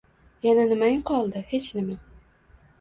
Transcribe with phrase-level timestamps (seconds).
[0.45, 1.45] Yana nimang qoldi?
[1.53, 2.01] Hech nima…